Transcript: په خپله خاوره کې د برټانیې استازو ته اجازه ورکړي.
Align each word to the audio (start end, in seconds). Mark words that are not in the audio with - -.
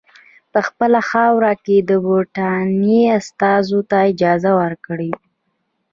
په 0.51 0.59
خپله 0.67 0.99
خاوره 1.09 1.53
کې 1.65 1.77
د 1.89 1.91
برټانیې 2.05 3.03
استازو 3.17 3.79
ته 3.89 3.97
اجازه 4.11 4.51
ورکړي. 4.61 5.11